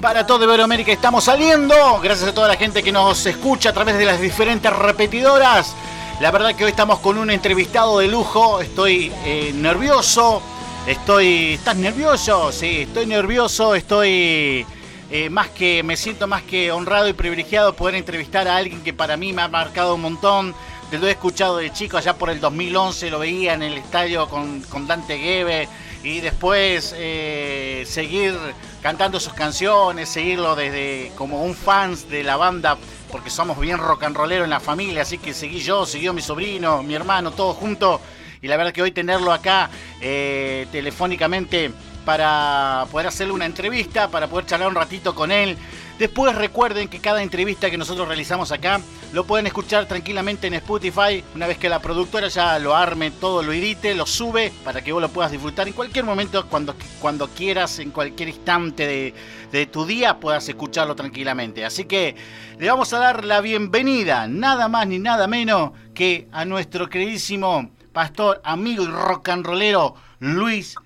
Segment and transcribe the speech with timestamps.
[0.00, 1.74] Para todo Iberoamérica estamos saliendo.
[2.00, 5.74] Gracias a toda la gente que nos escucha a través de las diferentes repetidoras.
[6.20, 8.60] La verdad que hoy estamos con un entrevistado de lujo.
[8.60, 10.42] Estoy eh, nervioso.
[10.86, 11.54] Estoy.
[11.54, 12.52] ¿Estás nervioso?
[12.52, 13.74] Sí, estoy nervioso.
[13.74, 14.66] Estoy.
[15.10, 15.82] Eh, más que.
[15.82, 19.42] Me siento más que honrado y privilegiado poder entrevistar a alguien que para mí me
[19.42, 20.54] ha marcado un montón.
[20.92, 24.60] Lo he escuchado de chico, allá por el 2011 lo veía en el estadio con,
[24.62, 25.68] con Dante Gebe
[26.02, 28.36] y después eh, seguir
[28.82, 32.78] cantando sus canciones, seguirlo desde como un fans de la banda,
[33.10, 36.22] porque somos bien rock and rollero en la familia, así que seguí yo, siguió mi
[36.22, 38.00] sobrino, mi hermano, todos juntos.
[38.40, 39.68] Y la verdad que hoy tenerlo acá
[40.00, 41.72] eh, telefónicamente
[42.04, 45.58] para poder hacerle una entrevista, para poder charlar un ratito con él,
[45.98, 48.80] Después recuerden que cada entrevista que nosotros realizamos acá
[49.12, 51.24] lo pueden escuchar tranquilamente en Spotify.
[51.34, 54.92] Una vez que la productora ya lo arme, todo lo edite, lo sube para que
[54.92, 59.14] vos lo puedas disfrutar en cualquier momento, cuando, cuando quieras, en cualquier instante de,
[59.50, 61.64] de tu día, puedas escucharlo tranquilamente.
[61.64, 62.14] Así que
[62.58, 67.70] le vamos a dar la bienvenida, nada más ni nada menos que a nuestro queridísimo
[67.92, 70.76] pastor, amigo y rock and rollero Luis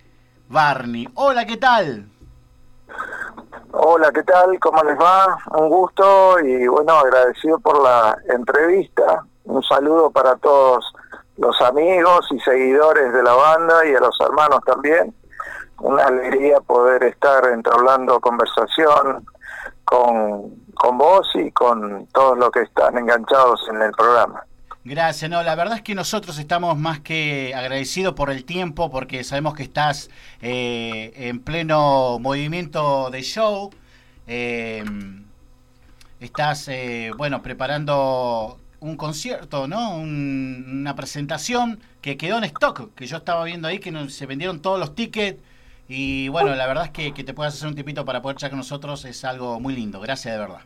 [0.49, 1.07] Barney.
[1.15, 2.09] Hola, ¿qué tal?
[4.03, 4.59] Hola, ¿qué tal?
[4.59, 5.39] ¿Cómo les va?
[5.57, 9.25] Un gusto y bueno, agradecido por la entrevista.
[9.45, 10.93] Un saludo para todos
[11.37, 15.15] los amigos y seguidores de la banda y a los hermanos también.
[15.79, 19.25] Una alegría poder estar entablando conversación
[19.85, 24.43] con, con vos y con todos los que están enganchados en el programa.
[24.85, 29.23] Gracias, no, la verdad es que nosotros estamos más que agradecidos por el tiempo, porque
[29.23, 33.71] sabemos que estás eh, en pleno movimiento de show,
[34.27, 34.85] eh,
[36.21, 39.97] estás, eh, bueno, preparando un concierto, ¿no?
[39.97, 44.81] una presentación que quedó en stock, que yo estaba viendo ahí que se vendieron todos
[44.81, 45.41] los tickets
[45.87, 48.59] y bueno, la verdad es que, te puedas hacer un tipito para poder echar con
[48.59, 50.61] nosotros es algo muy lindo, gracias de verdad.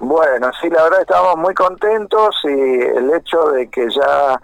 [0.00, 4.38] Bueno, sí, la verdad estamos muy contentos y el hecho de que ya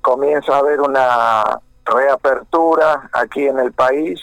[0.00, 4.20] comienza a haber una reapertura aquí en el país,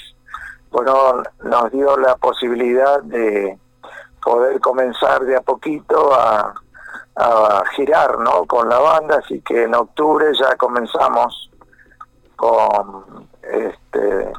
[0.72, 3.58] bueno, nos dio la posibilidad de
[4.22, 6.54] poder comenzar de a poquito a,
[7.76, 8.46] girar, ¿no?
[8.46, 11.52] Con la banda, así que en octubre ya comenzamos
[12.38, 14.32] con este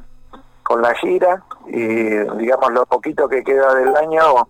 [0.62, 2.08] con la gira y
[2.38, 4.48] digamos lo poquito que queda del año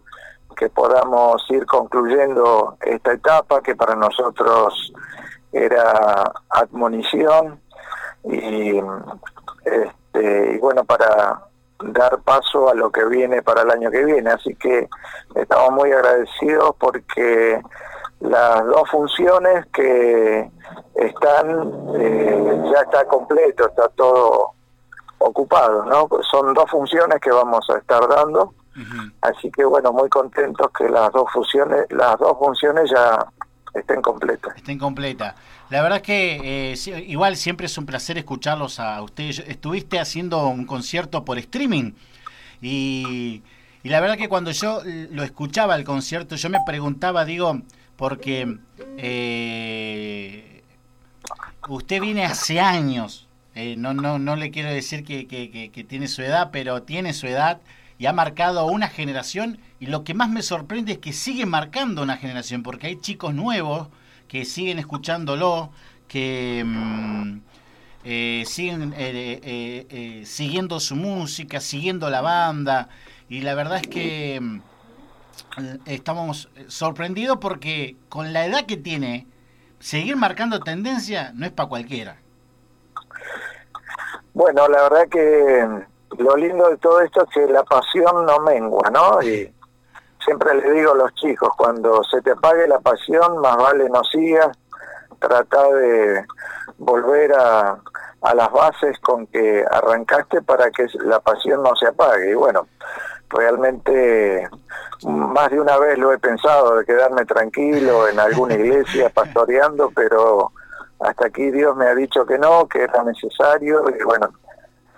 [0.56, 4.92] que podamos ir concluyendo esta etapa que para nosotros
[5.52, 7.60] era admonición
[8.24, 8.80] y,
[9.64, 11.49] este, y bueno, para
[11.82, 14.30] dar paso a lo que viene para el año que viene.
[14.30, 14.88] Así que
[15.34, 17.60] estamos muy agradecidos porque
[18.20, 20.50] las dos funciones que
[20.94, 24.52] están, eh, ya está completo, está todo
[25.18, 26.08] ocupado, ¿no?
[26.30, 28.54] Son dos funciones que vamos a estar dando
[29.20, 33.26] Así que bueno, muy contentos que las dos funciones, las dos funciones ya
[33.74, 34.56] estén completas.
[34.56, 35.34] Estén completas.
[35.68, 39.40] La verdad es que eh, igual siempre es un placer escucharlos a ustedes.
[39.40, 41.92] Estuviste haciendo un concierto por streaming
[42.60, 43.42] y,
[43.82, 47.62] la verdad que cuando yo lo escuchaba el concierto, yo me preguntaba, digo,
[47.96, 48.58] porque
[48.98, 50.62] eh,
[51.68, 56.20] usted viene hace años, eh, no, no, no le quiero decir que, que tiene su
[56.20, 57.60] edad, pero tiene su edad
[58.00, 62.02] y ha marcado una generación y lo que más me sorprende es que sigue marcando
[62.02, 63.88] una generación porque hay chicos nuevos
[64.26, 65.70] que siguen escuchándolo,
[66.08, 67.40] que mm,
[68.04, 72.88] eh, siguen eh, eh, siguiendo su música, siguiendo la banda
[73.28, 74.60] y la verdad es que mm,
[75.84, 79.26] estamos sorprendidos porque con la edad que tiene,
[79.78, 82.16] seguir marcando tendencia no es para cualquiera.
[84.32, 88.90] Bueno, la verdad que lo lindo de todo esto es que la pasión no mengua,
[88.90, 89.22] ¿no?
[89.22, 89.52] Y
[90.24, 94.02] siempre le digo a los chicos, cuando se te apague la pasión, más vale no
[94.04, 94.56] sigas,
[95.18, 96.24] trata de
[96.78, 97.78] volver a,
[98.22, 102.30] a las bases con que arrancaste para que la pasión no se apague.
[102.30, 102.66] Y bueno,
[103.28, 104.48] realmente
[105.06, 110.52] más de una vez lo he pensado de quedarme tranquilo en alguna iglesia pastoreando, pero
[111.00, 114.28] hasta aquí Dios me ha dicho que no, que era necesario y bueno,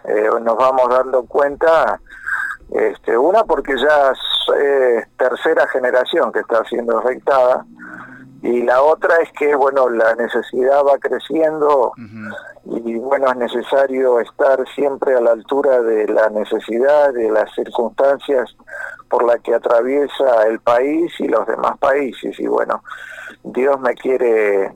[0.04, 2.00] eh, nos vamos dando cuenta,
[2.70, 7.64] este, una porque ya es tercera generación que está siendo afectada,
[8.42, 11.92] y la otra es que bueno la necesidad va creciendo
[12.64, 18.54] y bueno es necesario estar siempre a la altura de la necesidad de las circunstancias
[19.08, 22.82] por las que atraviesa el país y los demás países y bueno
[23.44, 24.72] Dios me quiere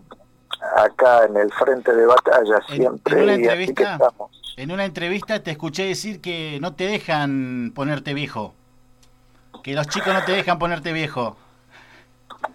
[0.77, 5.51] acá en el frente de batalla siempre y así que estamos en una entrevista te
[5.51, 8.55] escuché decir que no te dejan ponerte viejo.
[9.63, 11.37] Que los chicos no te dejan ponerte viejo.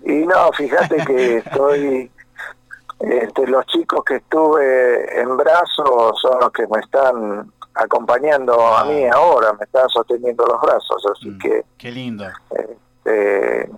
[0.03, 2.11] Y no, fíjate que estoy,
[2.99, 9.05] este, los chicos que estuve en brazos son los que me están acompañando a mí
[9.05, 9.13] ah.
[9.15, 11.65] ahora, me están sosteniendo los brazos, así mm, que...
[11.77, 12.25] Qué lindo.
[12.49, 13.69] Este,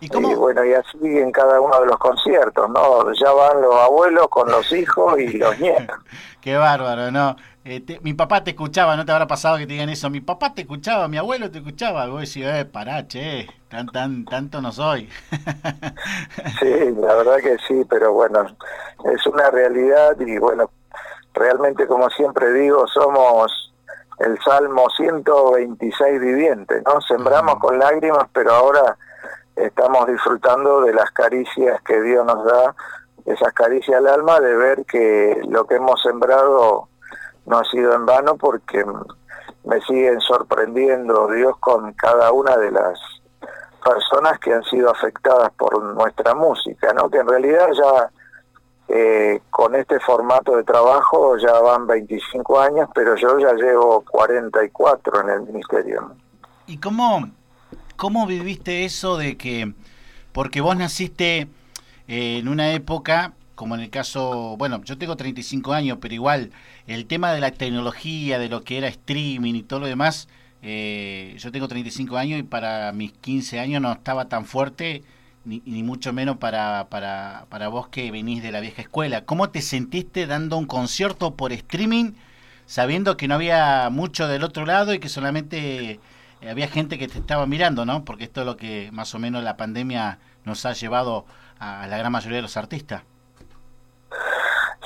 [0.00, 3.12] ¿Y, bueno, y así en cada uno de los conciertos, ¿no?
[3.12, 5.96] Ya van los abuelos con los hijos y los nietos.
[6.40, 7.36] Qué bárbaro, ¿no?
[7.62, 10.08] Eh, mi papá te escuchaba, ¿no te habrá pasado que te digan eso?
[10.08, 12.06] Mi papá te escuchaba, mi abuelo te escuchaba.
[12.06, 15.10] Vos decís, eh, pará, che, tan, tan, tanto no soy.
[16.58, 18.46] sí, la verdad que sí, pero bueno,
[19.12, 20.70] es una realidad y bueno,
[21.34, 23.74] realmente como siempre digo, somos
[24.20, 26.98] el Salmo 126 viviente, ¿no?
[27.02, 28.96] Sembramos con lágrimas, pero ahora
[29.54, 32.74] estamos disfrutando de las caricias que Dios nos da,
[33.26, 36.88] esas caricias al alma de ver que lo que hemos sembrado
[37.46, 38.84] no ha sido en vano porque
[39.64, 42.98] me siguen sorprendiendo Dios con cada una de las
[43.84, 47.08] personas que han sido afectadas por nuestra música, ¿no?
[47.08, 48.10] Que en realidad ya
[48.88, 55.20] eh, con este formato de trabajo ya van 25 años, pero yo ya llevo 44
[55.20, 56.12] en el ministerio.
[56.66, 57.30] ¿Y cómo,
[57.96, 59.72] cómo viviste eso de que,
[60.32, 61.48] porque vos naciste
[62.08, 66.50] eh, en una época como en el caso, bueno, yo tengo 35 años, pero igual
[66.86, 70.28] el tema de la tecnología, de lo que era streaming y todo lo demás,
[70.62, 75.02] eh, yo tengo 35 años y para mis 15 años no estaba tan fuerte,
[75.44, 79.26] ni, ni mucho menos para, para, para vos que venís de la vieja escuela.
[79.26, 82.12] ¿Cómo te sentiste dando un concierto por streaming,
[82.64, 86.00] sabiendo que no había mucho del otro lado y que solamente
[86.48, 88.06] había gente que te estaba mirando, ¿no?
[88.06, 91.26] Porque esto es lo que más o menos la pandemia nos ha llevado
[91.58, 93.02] a la gran mayoría de los artistas.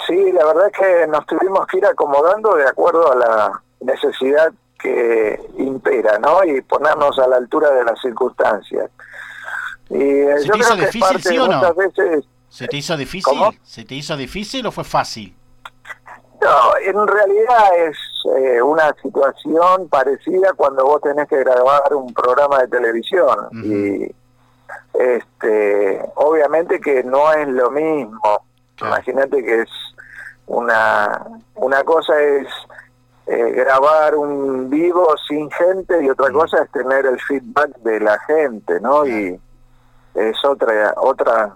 [0.06, 4.52] Sí, la verdad es que nos tuvimos que ir acomodando de acuerdo a la necesidad
[4.78, 6.44] que impera, ¿no?
[6.44, 8.90] Y ponernos a la altura de las circunstancias.
[9.88, 11.62] Y eh, ¿Se te hizo difícil, sí o no?
[12.48, 13.38] ¿Se te hizo difícil?
[13.62, 15.34] ¿Se te hizo difícil o fue fácil?
[16.40, 17.96] No, en realidad es
[18.36, 23.48] eh, una situación parecida cuando vos tenés que grabar un programa de televisión.
[23.52, 24.14] Y
[24.92, 28.44] este, obviamente que no es lo mismo.
[28.80, 29.68] Imagínate que es
[30.46, 32.46] una, una cosa es
[33.26, 36.34] eh, grabar un vivo sin gente y otra mm.
[36.34, 39.06] cosa es tener el feedback de la gente, ¿no?
[39.06, 39.40] Y
[40.14, 41.54] es otra, otra,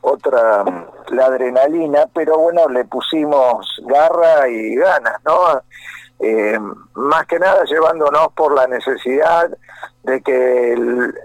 [0.00, 0.64] otra,
[1.08, 5.60] la adrenalina, pero bueno, le pusimos garra y ganas, ¿no?
[6.20, 6.58] Eh,
[6.94, 9.50] más que nada llevándonos por la necesidad
[10.02, 10.74] de que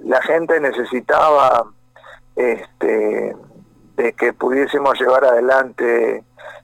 [0.03, 1.65] la gente necesitaba
[2.35, 3.35] este
[3.95, 6.23] de que pudiésemos llevar adelante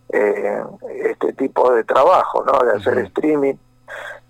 [0.09, 0.63] eh,
[1.05, 2.59] este tipo de trabajo, ¿no?
[2.59, 3.55] De hacer streaming.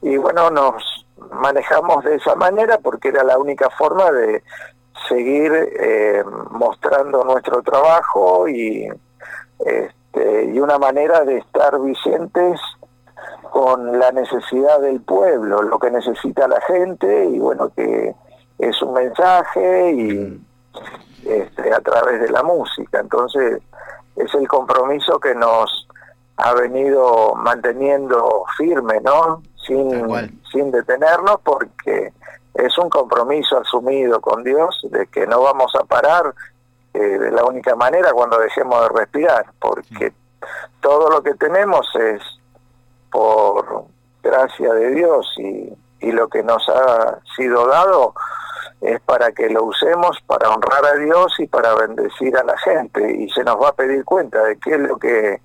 [0.02, 4.44] Y bueno, nos manejamos de esa manera porque era la única forma de
[5.08, 8.88] seguir eh, mostrando nuestro trabajo y,
[9.60, 12.60] este, y una manera de estar vigentes
[13.52, 18.16] con la necesidad del pueblo, lo que necesita la gente y bueno, que
[18.58, 20.42] es un mensaje y
[21.26, 23.00] este, a través de la música.
[23.00, 23.62] Entonces,
[24.16, 25.88] es el compromiso que nos
[26.38, 29.44] ha venido manteniendo firme, ¿no?
[29.66, 32.14] Sin, sin detenernos, porque
[32.56, 36.34] es un compromiso asumido con Dios de que no vamos a parar
[36.94, 40.14] eh, de la única manera cuando dejemos de respirar, porque
[40.82, 42.22] todo lo que tenemos es
[43.12, 43.86] por
[44.24, 48.14] gracia de Dios y, y lo que nos ha sido dado
[48.82, 53.16] es para que lo usemos para honrar a Dios y para bendecir a la gente
[53.16, 55.40] y se nos va a pedir cuenta de qué es lo que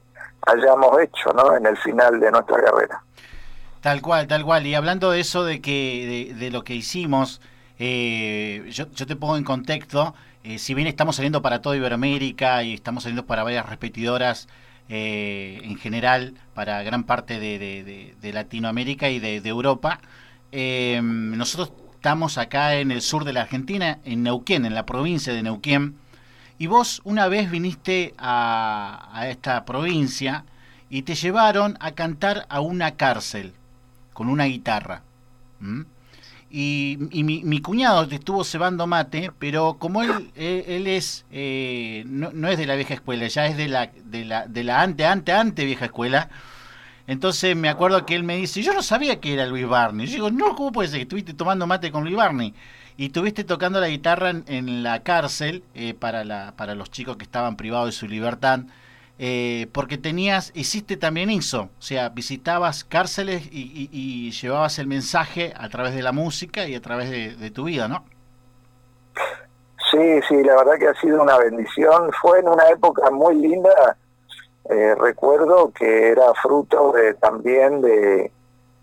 [0.46, 1.54] hayamos hecho ¿no?
[1.54, 3.02] en el final de nuestra carrera.
[3.80, 4.66] Tal cual, tal cual.
[4.66, 7.40] Y hablando de eso, de que de, lo que hicimos,
[7.78, 12.62] eh, yo, yo, te pongo en contexto, eh, si bien estamos saliendo para toda Iberoamérica
[12.62, 14.48] y estamos saliendo para varias repetidoras
[14.88, 20.00] eh, en general, para gran parte de, de Latinoamérica y de, Europa,
[20.52, 21.72] nosotros
[22.06, 25.96] Estamos acá en el sur de la Argentina, en Neuquén, en la provincia de Neuquén.
[26.56, 30.44] Y vos una vez viniste a, esta provincia
[30.88, 33.54] y te llevaron a cantar a una cárcel
[34.12, 35.02] con una guitarra.
[36.48, 42.56] Y, mi, cuñado te estuvo cebando mate, pero como él, él, es, eh, no, es
[42.56, 45.64] de la vieja escuela, ya es de la, de la, de la ante, ante, ante
[45.64, 46.28] vieja escuela,
[47.06, 50.06] entonces me acuerdo que él me dice, yo no sabía que era Luis Barney.
[50.06, 52.54] Yo digo, no, ¿cómo puede ser que estuviste tomando mate con Luis Barney?
[52.96, 57.24] Y estuviste tocando la guitarra en, la cárcel eh, para, la, para los chicos que
[57.24, 58.60] estaban privados de su libertad.
[59.18, 65.70] Eh, porque tenías, hiciste también eso, o sea, visitabas cárceles y, llevabas el mensaje a
[65.70, 68.04] través de la música y a través de, tu vida, ¿no?
[69.90, 72.10] Sí, sí, la verdad que ha sido una bendición.
[72.20, 73.96] Fue en una época muy linda.
[74.68, 78.32] Eh, recuerdo que era fruto también de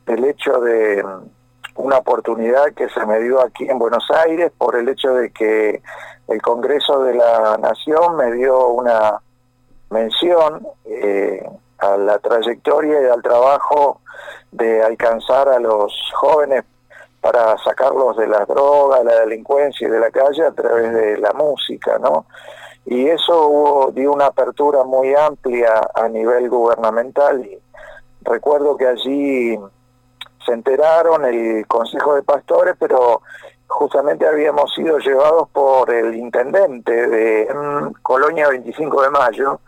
[0.06, 1.30] del hecho de mm,
[1.76, 5.82] una oportunidad que se me dio aquí en Buenos Aires por el hecho de que
[6.28, 9.20] el Congreso de la Nación me dio una
[9.90, 11.44] mención eh,
[11.80, 14.02] a la trayectoria y al trabajo
[14.52, 16.64] de alcanzar a los jóvenes
[17.22, 21.34] para sacarlos de las drogas, la delincuencia y de la calle a través de la
[21.34, 22.26] música, ¿no?
[22.86, 27.46] Y eso hubo, dio una apertura muy amplia a nivel gubernamental.
[27.46, 27.58] Y
[28.22, 29.60] recuerdo que allí
[30.46, 33.22] se enteraron el Consejo de Pastores, pero
[33.68, 37.48] justamente habíamos sido llevados por el intendente de
[38.02, 39.60] Colonia 25 de Mayo.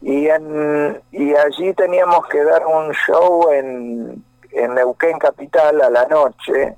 [0.00, 6.06] Y en y allí teníamos que dar un show en, en Neuquén Capital a la
[6.06, 6.76] noche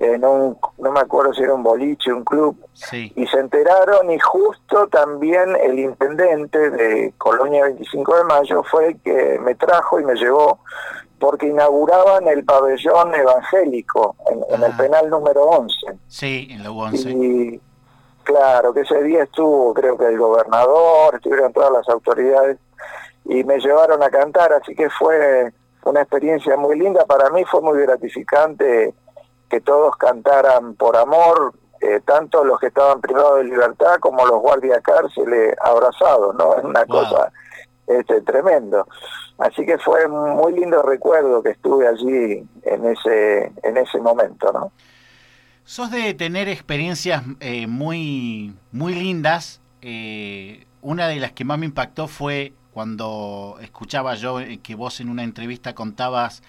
[0.00, 2.56] en un no me acuerdo si era un boliche un club
[2.92, 9.00] y se enteraron y justo también el intendente de Colonia 25 de Mayo fue el
[9.00, 10.60] que me trajo y me llevó
[11.18, 14.76] porque inauguraban el pabellón evangélico en, el ah.
[14.76, 15.74] penal número 11.
[16.06, 17.10] Sí, en la 11.
[17.10, 17.60] Y
[18.22, 22.58] claro, que ese día estuvo, creo que el gobernador, estuvieron todas las autoridades
[23.24, 25.52] y me llevaron a cantar, así que fue
[25.84, 27.04] una experiencia muy linda.
[27.04, 28.94] Para mí fue muy gratificante
[29.48, 34.40] que todos cantaran por amor, eh, tanto los que estaban privados de libertad como los
[34.40, 36.56] guardias cárceles abrazados, ¿no?
[36.56, 37.32] Es una cosa
[37.86, 38.86] este, tremendo.
[39.38, 44.72] Así que fue muy lindo recuerdo que estuve allí en ese, en ese momento, ¿no?
[45.64, 49.60] Sos de tener experiencias eh, muy, muy lindas.
[49.82, 55.00] Eh, una de las que más me impactó fue cuando escuchaba yo eh, que vos
[55.00, 56.42] en una entrevista contabas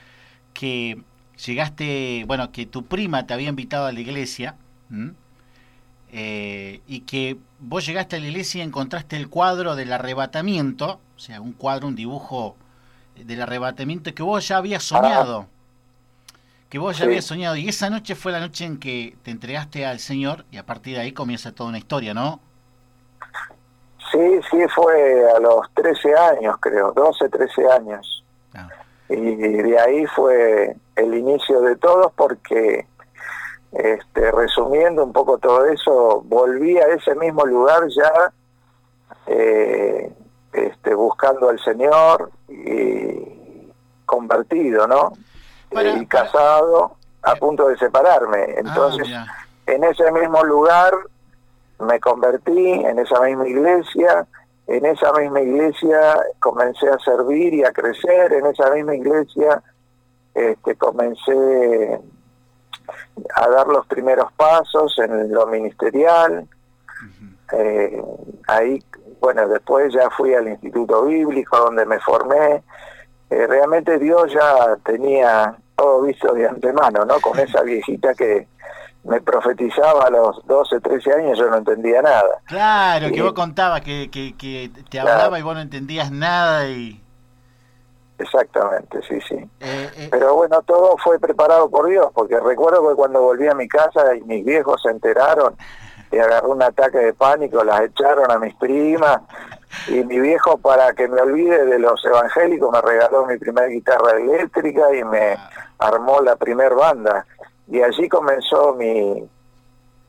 [0.53, 1.03] que
[1.45, 4.55] llegaste, bueno, que tu prima te había invitado a la iglesia
[6.11, 11.41] y que vos llegaste a la iglesia y encontraste el cuadro del arrebatamiento, o sea,
[11.41, 12.55] un cuadro, un dibujo
[13.15, 15.47] del arrebatamiento que vos ya habías soñado.
[16.69, 17.55] Que vos ya habías soñado.
[17.55, 20.95] Y esa noche fue la noche en que te entregaste al Señor y a partir
[20.95, 22.39] de ahí comienza toda una historia, ¿no?
[24.11, 28.23] Sí, sí, fue a los 13 años, creo, 12, 13 años.
[28.53, 28.69] Ah.
[29.09, 32.85] Y de ahí fue el inicio de todo porque,
[33.71, 38.31] este, resumiendo un poco todo eso, volví a ese mismo lugar ya
[39.25, 40.11] eh,
[40.53, 43.71] este, buscando al Señor y
[44.05, 45.13] convertido, ¿no?
[45.71, 48.39] y casado a punto de separarme.
[48.39, 49.07] Ah, Entonces,
[49.67, 50.91] en ese mismo lugar
[51.79, 54.27] me convertí, en esa misma iglesia,
[54.69, 59.63] en esa misma iglesia comencé a servir y a crecer, en esa misma iglesia
[60.33, 61.99] este, comencé
[63.35, 66.47] a dar los primeros pasos en lo ministerial.
[67.51, 68.03] Eh,
[68.47, 68.83] ahí
[69.19, 72.63] bueno, después ya fui al Instituto Bíblico donde me formé.
[73.29, 77.19] Eh, realmente Dios ya tenía todo visto de antemano, ¿no?
[77.19, 78.47] Con esa viejita que
[79.09, 82.41] me profetizaba a los 12, 13 años, yo no entendía nada.
[82.45, 87.01] Claro, que vos contabas que, que, te hablaba y vos no entendías nada y...
[88.19, 89.35] Exactamente, sí, sí.
[89.61, 90.07] Eh, eh.
[90.11, 94.13] Pero bueno, todo fue preparado por Dios, porque recuerdo que cuando volví a mi casa
[94.15, 95.55] y mis viejos se enteraron,
[96.11, 99.21] y agarró un ataque de pánico, las echaron a mis primas
[99.87, 104.17] y mi viejo para que me olvide de los evangélicos me regaló mi primera guitarra
[104.17, 105.37] eléctrica y me
[105.77, 107.25] armó la primer banda
[107.69, 109.27] y allí comenzó mi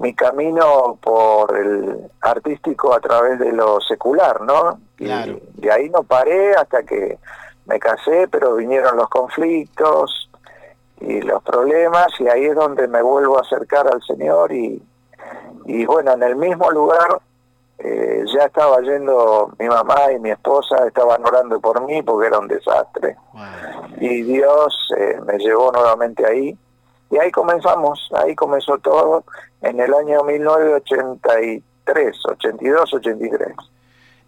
[0.01, 4.81] mi camino por el artístico a través de lo secular, ¿no?
[4.99, 7.19] Y de ahí no paré hasta que
[7.67, 10.31] me casé, pero vinieron los conflictos
[11.01, 14.83] y los problemas y ahí es donde me vuelvo a acercar al Señor y,
[15.67, 17.21] y bueno, en el mismo lugar
[17.79, 22.39] eh, ya estaba yendo mi mamá y mi esposa, estaban orando por mí porque era
[22.39, 23.17] un desastre.
[23.99, 26.57] Y Dios eh, me llevó nuevamente ahí.
[27.11, 29.25] Y ahí comenzamos, ahí comenzó todo
[29.63, 33.49] en el año 1983, 82, 83.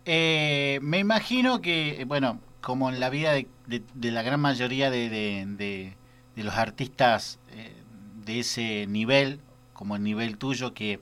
[0.05, 3.47] Eh, me imagino que, bueno, como en la vida de,
[4.11, 5.97] la gran mayoría de, de,
[6.37, 7.73] los artistas eh,
[8.25, 9.41] de ese nivel,
[9.75, 10.99] como el nivel tuyo, que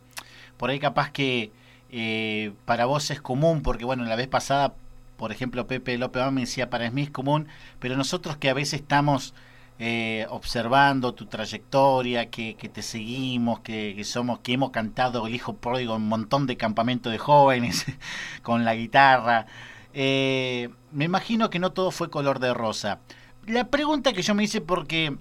[0.59, 1.51] por ahí capaz que
[1.91, 4.75] eh, para vos es común, porque bueno, la vez pasada,
[5.17, 8.81] por ejemplo, Pepe López me decía, para mí es común, pero nosotros que a veces
[8.81, 9.35] estamos
[9.83, 15.97] eh, observando tu trayectoria, que, te seguimos, que, somos, que hemos cantado el hijo pródigo
[15.97, 17.87] en un montón de campamentos de jóvenes
[18.43, 19.47] con la guitarra.
[19.95, 22.99] Eh, me imagino que no todo fue color de rosa.
[23.47, 25.17] La pregunta que yo me hice porque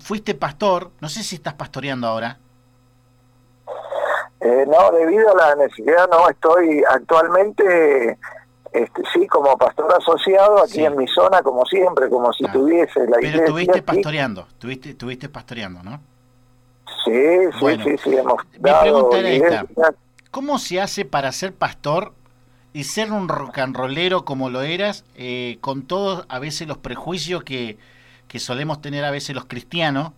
[0.00, 2.38] fuiste pastor, no sé si estás pastoreando ahora.
[4.40, 8.18] Eh, no, debido a la necesidad, no, estoy actualmente,
[8.72, 13.18] este, sí, como pastor asociado aquí en mi zona, como siempre, como si tuviese la
[13.18, 13.30] iglesia.
[13.32, 16.00] Pero estuviste pastoreando, estuviste, estuviste pastoreando, ¿no?
[17.04, 17.12] Sí,
[17.58, 19.94] sí, sí, sí, hemos mi pregunta era esta,
[20.30, 22.12] ¿cómo se hace para ser pastor
[22.72, 26.78] y ser un rock and rollero como lo eras, eh, con todos a veces los
[26.78, 27.76] prejuicios que,
[28.28, 30.12] que solemos tener a veces los cristianos,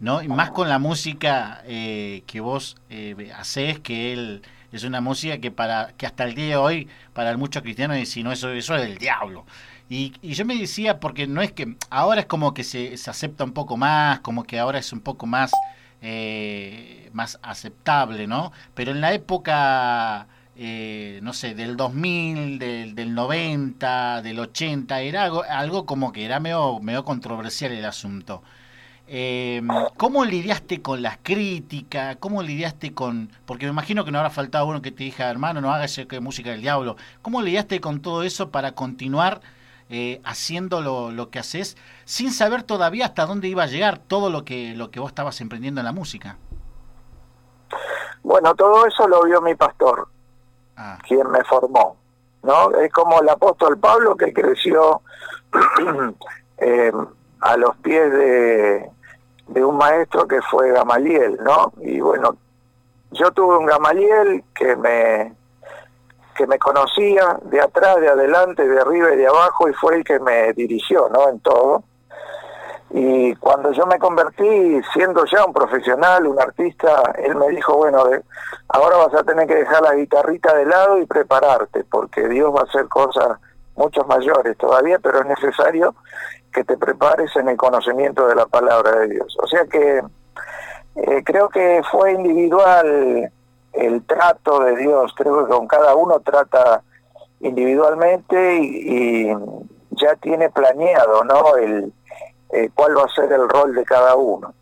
[0.00, 0.22] ¿no?
[0.22, 5.38] Y más con la música eh, que vos eh, haces, que él es una música
[5.38, 8.74] que para que hasta el día de hoy para muchos cristianos si no eso eso
[8.76, 9.46] es del diablo.
[9.90, 13.08] Y, y, yo me decía porque no es que ahora es como que se, se
[13.10, 15.50] acepta un poco más, como que ahora es un poco más
[16.02, 18.52] eh, más aceptable, ¿no?
[18.74, 20.28] Pero en la época
[20.60, 26.24] eh, no sé, del 2000, del, del 90, del 80, era algo, algo como que
[26.24, 28.42] era medio, medio controversial el asunto.
[29.10, 29.62] Eh,
[29.96, 32.16] ¿Cómo lidiaste con las críticas?
[32.16, 33.30] ¿Cómo lidiaste con.?
[33.46, 36.50] Porque me imagino que no habrá faltado uno que te diga, hermano, no hagas música
[36.50, 36.96] del diablo.
[37.22, 39.40] ¿Cómo lidiaste con todo eso para continuar
[39.88, 44.28] eh, haciendo lo, lo, que haces sin saber todavía hasta dónde iba a llegar todo
[44.28, 46.36] lo que, lo que vos estabas emprendiendo en la música?
[48.22, 50.08] Bueno, todo eso lo vio mi pastor.
[50.78, 50.96] Ah.
[51.06, 51.96] quien me formó.
[52.44, 52.70] ¿no?
[52.76, 55.02] Es como el apóstol Pablo que creció
[56.58, 56.92] eh,
[57.40, 58.90] a los pies de,
[59.48, 61.72] de un maestro que fue Gamaliel, ¿no?
[61.80, 62.36] Y bueno,
[63.10, 65.34] yo tuve un Gamaliel que me
[66.36, 70.04] que me conocía de atrás, de adelante, de arriba y de abajo y fue el
[70.04, 71.28] que me dirigió, ¿no?
[71.28, 71.82] En todo.
[72.90, 78.04] Y cuando yo me convertí, siendo ya un profesional, un artista, él me dijo, bueno,
[78.68, 82.60] ahora vas a tener que dejar la guitarrita de lado y prepararte, porque Dios va
[82.60, 83.38] a hacer cosas
[83.74, 85.94] mucho mayores todavía, pero es necesario
[86.52, 89.36] que te prepares en el conocimiento de la palabra de Dios.
[89.42, 90.02] O sea que
[90.96, 93.30] eh, creo que fue individual
[93.72, 96.82] el trato de Dios, creo que con cada uno trata
[97.40, 99.32] individualmente y,
[99.90, 101.56] ya tiene planeado, ¿no?
[101.56, 101.92] El,
[102.50, 104.54] eh, cuál va a ser el rol de cada uno,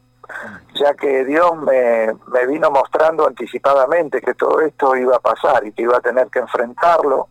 [0.75, 5.73] ya que Dios me, me vino mostrando anticipadamente que todo esto iba a pasar y
[5.73, 7.29] que iba a tener que enfrentarlo.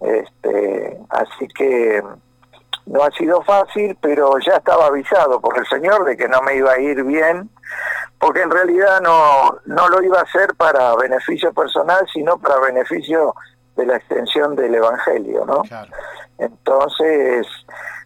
[0.00, 2.02] Este, así que
[2.90, 6.56] no ha sido fácil, pero ya estaba avisado por el Señor de que no me
[6.56, 7.48] iba a ir bien,
[8.18, 13.34] porque en realidad no, no lo iba a hacer para beneficio personal, sino para beneficio
[13.76, 15.62] de la extensión del Evangelio, ¿no?
[16.38, 17.46] Entonces,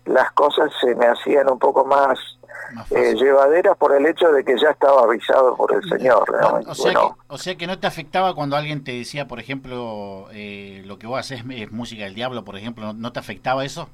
[0.05, 2.18] las cosas se me hacían un poco más,
[2.90, 6.25] eh, llevaderas por el hecho de que ya estaba avisado por el Señor.
[6.66, 10.27] O, sea que, o, sea que, no te afectaba cuando alguien te decía, por ejemplo,
[10.33, 13.88] eh, lo que vos haces es música del diablo, por ejemplo, ¿no, te afectaba eso?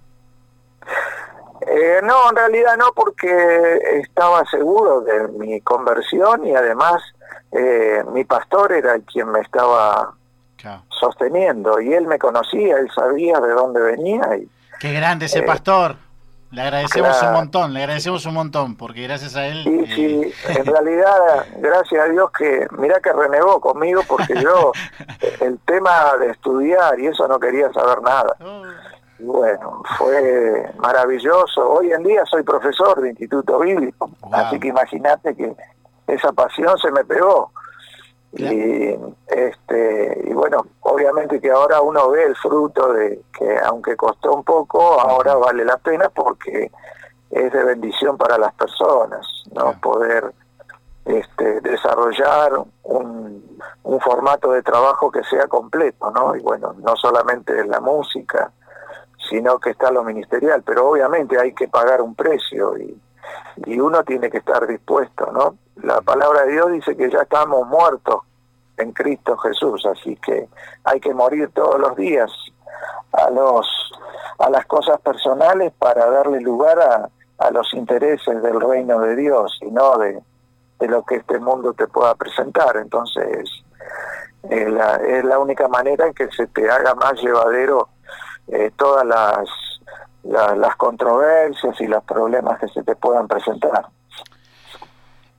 [1.66, 7.03] Eh, no, en realidad no, porque estaba seguro de mi conversión y además
[8.12, 10.14] mi pastor era el quien me estaba
[10.88, 14.49] sosteniendo y él me conocía, él sabía de dónde venía y
[14.81, 15.96] Qué grande ese eh, pastor.
[16.51, 19.62] Le agradecemos un montón, le agradecemos un montón, porque gracias a él...
[19.62, 24.73] Sí, sí, eh, en realidad, gracias a Dios que, mira que renegó conmigo, porque yo
[25.42, 28.35] el tema de estudiar y eso no quería saber nada.
[28.40, 28.62] Oh.
[29.20, 31.68] Y bueno, fue maravilloso.
[31.68, 35.54] Hoy en día soy profesor de Instituto Bíblico, así que imagínate que
[36.06, 37.50] esa pasión se me pegó.
[38.33, 44.33] Y, este, y bueno, obviamente que ahora uno ve el fruto de que aunque costó
[44.33, 46.70] un poco, ahora vale la pena porque
[47.30, 49.78] es de bendición para las personas, ¿no?
[49.80, 50.33] Poder
[51.04, 52.52] este, desarrollar
[52.85, 56.37] un, un formato de trabajo que sea completo, ¿no?
[56.37, 58.52] Y bueno, no solamente la música,
[59.31, 63.01] sino que está lo ministerial, pero obviamente hay que pagar un precio y,
[63.64, 65.57] y uno tiene que estar dispuesto, ¿no?
[65.83, 68.23] La palabra de Dios dice que ya estamos muertos
[68.77, 70.49] en Cristo Jesús, así que
[70.85, 72.31] hay que morir todos los días
[73.12, 73.66] a los
[74.38, 79.59] a las cosas personales para darle lugar a, a los intereses del reino de Dios
[79.61, 80.19] y no de,
[80.79, 82.79] de lo que este mundo te pueda presentar.
[82.79, 83.51] Entonces,
[84.49, 87.88] es la, es la única manera en que se te haga más llevadero
[88.48, 89.48] eh, todas las,
[90.22, 93.87] las controversias y los problemas que se te puedan presentar.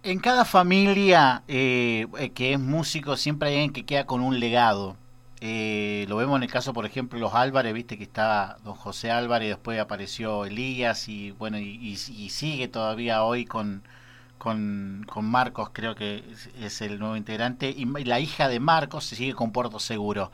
[0.04, 4.40] En cada familia eh, eh, que es músico siempre hay alguien que queda con un
[4.40, 4.96] legado.
[5.42, 9.12] Eh, lo vemos en el caso, por ejemplo, los Álvarez, viste que estaba don José
[9.12, 13.84] Álvarez, después apareció Elías y bueno, y, sigue todavía hoy con,
[14.38, 16.24] con, Marcos, creo que
[16.60, 20.32] es, el nuevo integrante, y, la hija de Marcos se sigue con Puerto Seguro.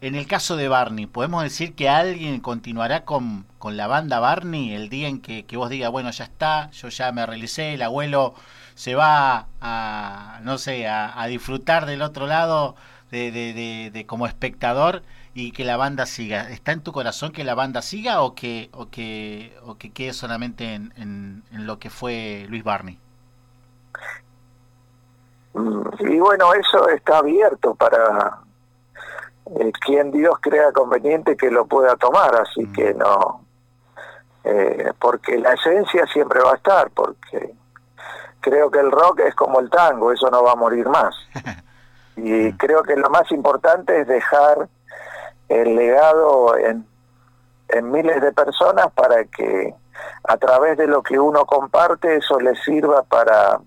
[0.00, 4.72] En el caso de Barney, ¿podemos decir que alguien continuará con, con la banda Barney
[4.72, 7.82] el día en que, que vos digas, bueno, ya está, yo ya me realicé, el
[7.82, 8.34] abuelo
[8.76, 12.76] se va a, no sé, a, disfrutar del otro lado
[13.10, 15.02] de, de, de, como espectador
[15.34, 16.48] y que la banda siga.
[16.48, 20.12] ¿Está en tu corazón que la banda siga o que, o que, o que quede
[20.12, 23.00] solamente en, en, lo que fue Luis Barney?
[25.54, 28.38] Mm, y bueno, eso está abierto para
[29.56, 32.72] eh, quien Dios crea conveniente que lo pueda tomar, así mm.
[32.72, 33.44] que no,
[34.44, 37.54] eh, porque la esencia siempre va a estar, porque
[38.40, 41.14] creo que el rock es como el tango, eso no va a morir más.
[42.20, 44.68] Y creo que lo más importante es dejar
[45.48, 46.84] el legado en,
[47.68, 49.72] en miles de personas para que
[50.24, 53.60] a través de lo que uno comparte eso les sirva para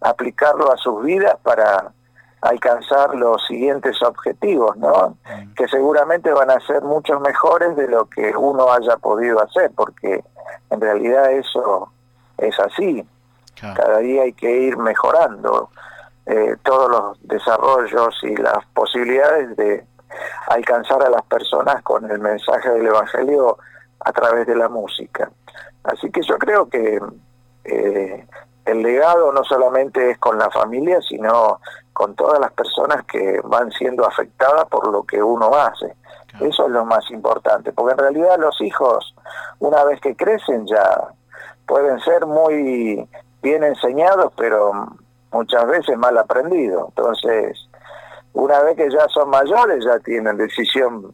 [0.00, 1.92] aplicarlo a sus vidas para
[2.42, 5.16] alcanzar los siguientes objetivos, ¿no?
[5.24, 5.54] Mm.
[5.54, 10.22] Que seguramente van a ser muchos mejores de lo que uno haya podido hacer, porque
[10.70, 11.90] en realidad eso
[12.38, 13.06] es así.
[13.60, 15.70] Cada día hay que ir mejorando
[16.26, 19.86] eh, todos los desarrollos y las posibilidades de
[20.48, 23.58] alcanzar a las personas con el mensaje del Evangelio
[24.00, 25.30] a través de la música.
[25.84, 27.00] Así que yo creo que
[28.82, 31.60] el legado no solamente es con la familia, sino
[31.92, 35.94] con todas las personas que van siendo afectadas por lo que uno hace.
[36.40, 39.14] Eso es lo más importante, porque en realidad los hijos,
[39.58, 40.98] una vez que crecen, ya
[41.66, 43.08] pueden ser muy
[43.42, 44.72] bien enseñados, pero
[45.30, 46.88] muchas veces mal aprendidos.
[46.88, 47.68] Entonces,
[48.32, 51.12] una vez que ya son mayores, ya tienen decisión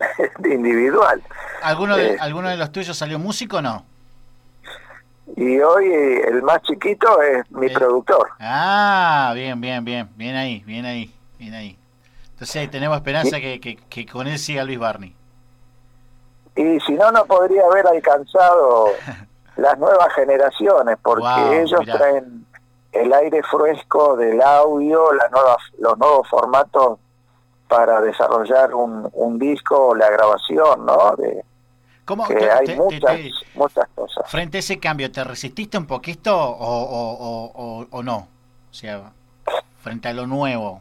[0.44, 1.22] individual.
[1.62, 3.84] ¿Alguno de, eh, ¿Alguno de los tuyos salió músico o no?
[5.34, 5.86] Y hoy
[6.26, 8.28] el más chiquito es mi eh, productor.
[8.38, 10.08] Ah, bien, bien, bien.
[10.14, 11.76] Bien ahí, bien ahí, bien ahí.
[12.30, 15.14] Entonces tenemos esperanza que, que, con él siga Luis Barney.
[16.54, 18.88] Y si no, no podría haber alcanzado
[19.56, 22.46] las nuevas generaciones, porque ellos traen
[22.92, 26.98] el aire fresco del audio, las nuevas, los nuevos formatos
[27.68, 31.16] para desarrollar un, un disco o la grabación, ¿no?
[31.16, 31.42] De,
[32.06, 33.20] ¿Cómo que hay muchas,
[33.54, 34.30] muchas cosas.
[34.30, 38.28] Frente a ese cambio, ¿te resististe un poquito o, o, o, o no?
[38.70, 39.10] O sea,
[39.80, 40.80] frente a lo nuevo.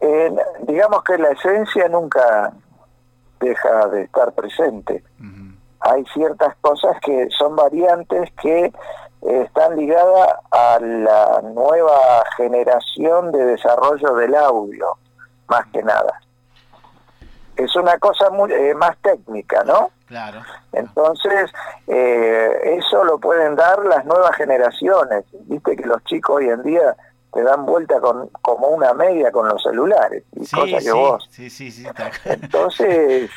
[0.00, 2.52] Eh, digamos que la esencia nunca
[3.40, 5.02] deja de estar presente.
[5.80, 8.72] Hay ciertas cosas que son variantes que
[9.22, 14.86] están ligadas a la nueva generación de desarrollo del audio,
[15.48, 16.20] más que nada
[17.56, 19.90] es una cosa muy, eh, más técnica, ¿no?
[20.06, 20.40] Claro.
[20.72, 21.50] Entonces,
[21.86, 25.24] eh, eso lo pueden dar las nuevas generaciones.
[25.44, 26.96] Viste que los chicos hoy en día
[27.32, 31.28] te dan vuelta con como una media con los celulares y sí, cosas que vos.
[31.30, 31.86] Sí, sí, sí.
[32.24, 33.30] Entonces,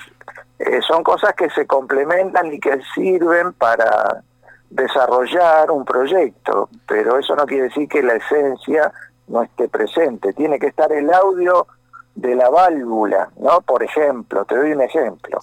[0.60, 4.22] eh, son cosas que se complementan y que sirven para
[4.70, 8.92] desarrollar un proyecto, pero eso no quiere decir que la esencia
[9.28, 10.34] no esté presente.
[10.34, 11.68] Tiene que estar el audio
[12.16, 13.62] de la válvula, ¿no?
[13.62, 15.40] Por ejemplo, te doy un ejemplo.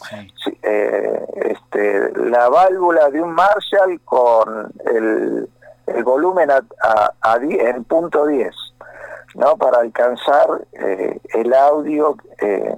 [0.63, 5.49] Eh, este, la válvula de un Marshall con el,
[5.87, 6.63] el volumen a,
[7.21, 8.55] a, en punto 10,
[9.35, 9.57] ¿no?
[9.57, 12.75] Para alcanzar eh, el audio eh,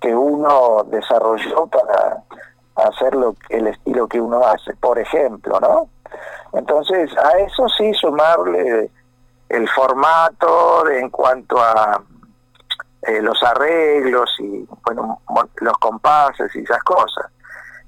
[0.00, 2.22] que uno desarrolló para
[2.76, 5.88] hacer lo, el estilo que uno hace, por ejemplo, ¿no?
[6.54, 8.90] Entonces, a eso sí sumarle
[9.50, 12.02] el formato en cuanto a
[13.02, 15.20] eh, los arreglos y bueno
[15.56, 17.26] los compases y esas cosas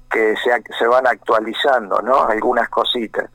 [0.09, 0.35] que
[0.79, 2.25] se, van actualizando, ¿no?
[2.27, 3.29] Algunas cositas.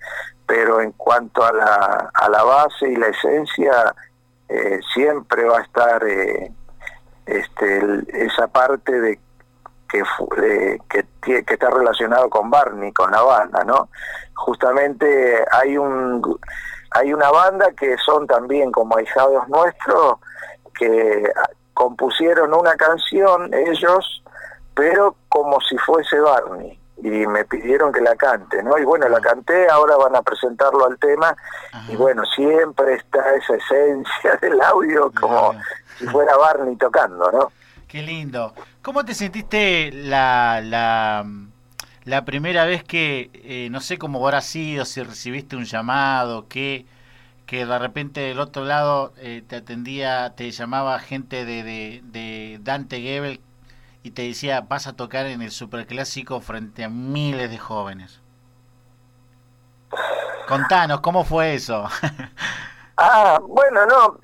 [0.47, 3.95] Pero en cuanto a la, a la base y la esencia,
[4.49, 6.51] eh, siempre va a estar eh,
[7.27, 7.83] este,
[8.25, 9.21] esa parte de
[9.89, 10.03] que,
[10.89, 13.91] que, que, está relacionado con Barney, con la banda, ¿no?
[14.35, 16.39] Justamente hay un
[16.93, 20.17] hay una banda que son también como ahijados nuestros
[20.75, 21.31] que
[21.81, 24.23] compusieron una canción ellos,
[24.75, 28.77] pero como si fuese Barney y me pidieron que la cante, ¿no?
[28.77, 31.35] Y bueno, la canté, ahora van a presentarlo al tema
[31.89, 35.55] y bueno, siempre está esa esencia del audio como
[35.97, 37.51] si fuera Barney tocando, ¿no?
[37.89, 38.53] Qué lindo.
[38.83, 41.25] ¿Cómo te sentiste la, la,
[42.05, 46.85] la primera vez que, eh, no sé cómo habrá sido, si recibiste un llamado, qué
[47.51, 53.01] que de repente del otro lado eh, te atendía, te llamaba gente de, de, Dante
[53.01, 53.41] Gebel
[54.05, 58.21] y te decía, vas a tocar en el superclásico frente a miles de jóvenes.
[60.47, 61.89] Contanos, ¿cómo fue eso?
[62.97, 64.21] ah, bueno, no,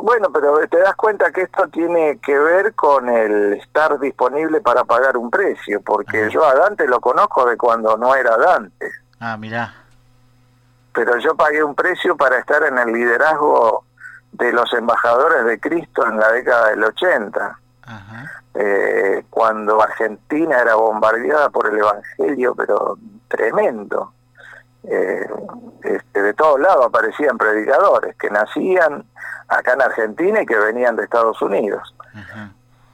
[0.00, 4.84] bueno, pero te das cuenta que esto tiene que ver con el estar disponible para
[4.84, 8.88] pagar un precio, porque yo a Dante lo conozco de cuando no era Dante.
[9.18, 9.81] Ah, mirá.
[10.92, 13.84] Pero yo pagué un precio para estar en el liderazgo
[14.32, 17.58] de los embajadores de Cristo en la década del 80,
[18.54, 24.12] eh, cuando Argentina era bombardeada por el Evangelio, pero tremendo.
[24.84, 25.28] Eh,
[25.84, 29.04] este, de todos lados aparecían predicadores que nacían
[29.48, 31.94] acá en Argentina y que venían de Estados Unidos.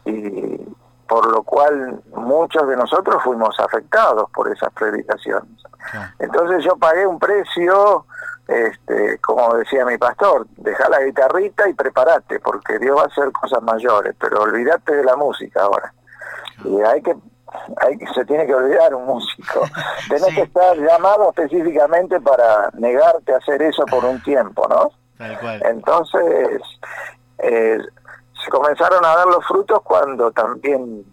[0.05, 0.61] Y
[1.09, 5.49] por lo cual muchos de nosotros fuimos afectados por esas predicaciones.
[6.19, 8.05] Entonces yo pagué un precio,
[8.47, 13.33] este, como decía mi pastor, deja la guitarrita y prepárate, porque Dios va a hacer
[13.33, 15.95] cosas mayores, pero olvídate de la música ahora.
[16.65, 17.17] Y hay que
[17.81, 19.63] hay, se tiene que olvidar un músico.
[20.11, 24.91] Tenés que estar llamado específicamente para negarte a hacer eso por un tiempo, ¿no?
[25.65, 26.61] Entonces,
[27.39, 27.79] eh,
[28.45, 31.05] se comenzaron a dar los frutos cuando también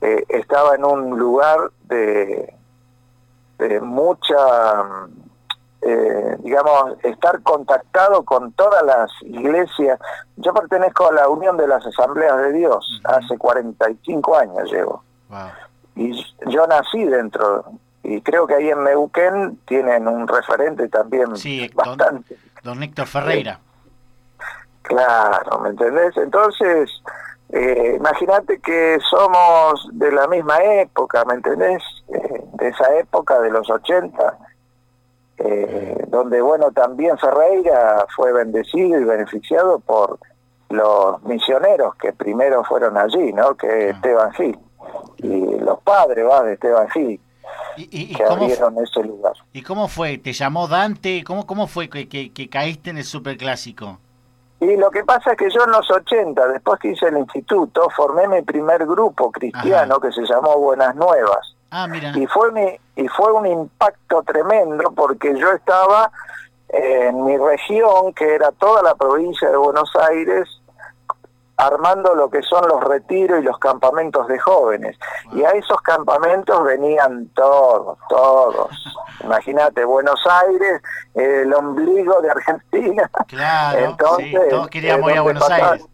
[0.00, 2.54] eh, estaba en un lugar de,
[3.58, 4.36] de mucha,
[5.80, 9.98] eh, digamos, estar contactado con todas las iglesias.
[10.36, 15.02] Yo pertenezco a la Unión de las Asambleas de Dios, hace 45 años llevo.
[15.94, 16.12] Y
[16.48, 17.64] yo nací dentro,
[18.02, 21.30] y creo que ahí en Neuquén tienen un referente también
[21.74, 22.36] bastante.
[22.62, 23.60] Don, Héctor Ferreira.
[24.86, 26.16] Claro, ¿me entendés?
[26.16, 26.90] Entonces,
[27.50, 31.82] eh, imagínate que somos de la misma época, ¿me entendés?
[32.08, 34.38] Eh, de esa época de los 80,
[35.38, 40.20] eh, donde, bueno, también Ferreira fue bendecido y beneficiado por
[40.68, 43.56] los misioneros que primero fueron allí, ¿no?
[43.56, 44.58] Que es Esteban Gil,
[45.18, 47.20] y los padres, va, de Esteban Gil.
[47.76, 49.34] ¿Y, que abrieron ese lugar.
[49.52, 50.16] ¿Y cómo fue?
[50.18, 51.22] ¿Te llamó Dante?
[51.24, 53.98] ¿Cómo, cómo fue que, que, que caíste en el superclásico?
[54.60, 57.88] Y lo que pasa es que yo en los 80, después que hice el instituto,
[57.90, 61.54] formé mi primer grupo cristiano que se llamó Buenas Nuevas.
[61.70, 62.12] Ah, mira.
[62.16, 66.10] Y fue, mi, y fue un impacto tremendo porque yo estaba
[66.68, 70.48] en mi región, que era toda la provincia de Buenos Aires,
[71.56, 74.96] armando lo que son los retiros y los campamentos de jóvenes.
[75.32, 78.70] Y a esos campamentos venían todos, todos.
[79.24, 80.82] Imagínate, Buenos Aires,
[81.14, 83.10] el ombligo de Argentina.
[83.28, 85.86] Claro, entonces, todos queríamos ir a Buenos Aires.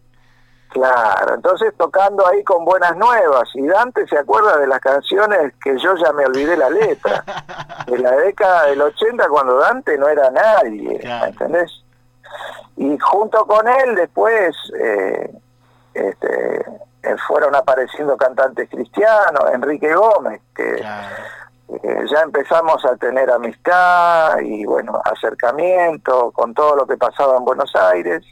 [0.69, 3.47] Claro, entonces tocando ahí con buenas nuevas.
[3.53, 7.23] Y Dante se acuerda de las canciones que yo ya me olvidé la letra.
[7.85, 11.83] De la década del 80 cuando Dante no era nadie, ¿me entendés?
[12.77, 15.29] Y junto con él después eh,
[15.93, 16.65] este,
[17.03, 24.65] eh, fueron apareciendo cantantes cristianos, Enrique Gómez, que eh, ya empezamos a tener amistad y
[24.65, 28.23] bueno, acercamiento con todo lo que pasaba en Buenos Aires.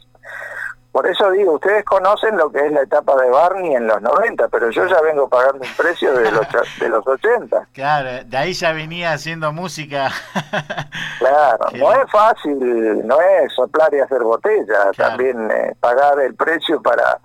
[0.90, 4.48] Por eso digo, ustedes conocen lo que es la etapa de Barney en los 90,
[4.48, 6.46] pero yo ya vengo pagando un precio de los,
[6.78, 7.68] de los 80.
[7.72, 10.10] Claro, de ahí ya venía haciendo música.
[11.18, 16.80] claro, no es fácil, no es soplar y hacer botella, también eh, pagar el precio
[16.82, 17.18] para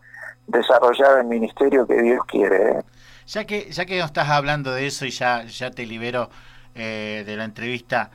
[0.47, 2.71] desarrollar el ministerio que Dios quiere.
[2.71, 2.83] ¿eh?
[3.27, 6.29] Ya que ya que no estás hablando de eso y ya ya te libero
[6.75, 8.11] eh, de la entrevista,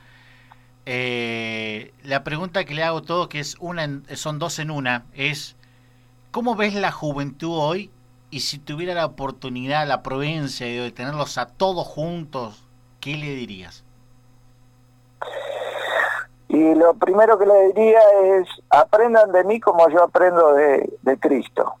[0.85, 5.55] eh, la pregunta que le hago todo, que es una, son dos en una, es
[6.31, 7.91] ¿cómo ves la juventud hoy?
[8.31, 12.67] Y si tuviera la oportunidad, la provincia de tenerlos a todos juntos,
[12.99, 13.83] ¿qué le dirías?
[16.47, 17.99] Y lo primero que le diría
[18.39, 21.75] es, aprendan de mí como yo aprendo de, de Cristo.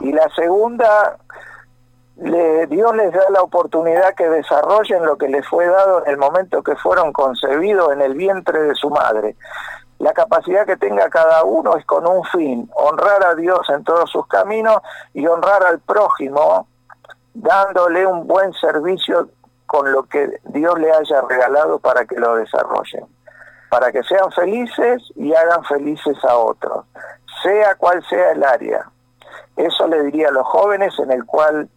[0.00, 1.18] Y la segunda,
[2.16, 6.16] le, Dios les da la oportunidad que desarrollen lo que les fue dado en el
[6.18, 9.36] momento que fueron concebidos en el vientre de su madre.
[9.98, 14.10] La capacidad que tenga cada uno es con un fin, honrar a Dios en todos
[14.10, 14.78] sus caminos
[15.12, 16.68] y honrar al prójimo,
[17.34, 19.28] dándole un buen servicio
[19.66, 23.06] con lo que Dios le haya regalado para que lo desarrollen,
[23.70, 26.84] para que sean felices y hagan felices a otros,
[27.42, 28.88] sea cual sea el área.
[29.58, 31.68] Eso le diría a los jóvenes en el cual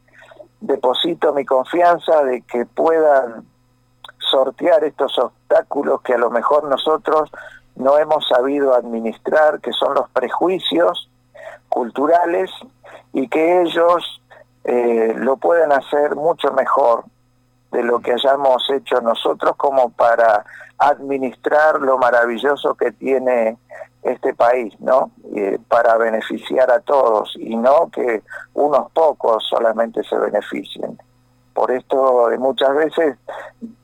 [0.59, 3.43] deposito mi confianza de que puedan
[4.19, 7.31] sortear estos obstáculos que a lo mejor nosotros
[7.75, 11.09] no hemos sabido administrar, que son los prejuicios
[11.69, 12.51] culturales,
[13.13, 14.21] y que ellos
[14.63, 17.05] eh, lo pueden hacer mucho mejor
[17.71, 20.45] de lo que hayamos hecho nosotros como para
[20.77, 23.57] administrar lo maravilloso que tiene
[24.03, 25.11] este país, ¿no?
[25.67, 30.97] para beneficiar a todos y no que unos pocos solamente se beneficien.
[31.53, 33.17] Por esto muchas veces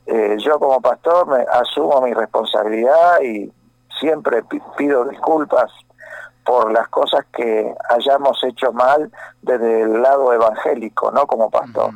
[0.06, 3.52] eh, yo como pastor me asumo mi responsabilidad y
[4.00, 4.42] siempre
[4.76, 5.70] pido disculpas
[6.44, 11.90] por las cosas que hayamos hecho mal desde el lado evangélico, no como pastor.